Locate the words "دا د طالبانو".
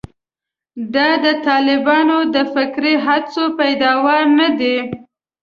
0.93-2.17